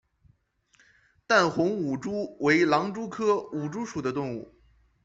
[1.27, 4.51] 淡红舞蛛为狼蛛科舞蛛属的动物。